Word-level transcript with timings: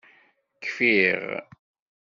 Kfiɣ. 0.63 1.23